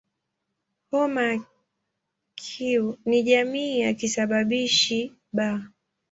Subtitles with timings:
[0.91, 1.37] Homa ya
[2.35, 5.57] Q ni jamii ya kisababishi "B".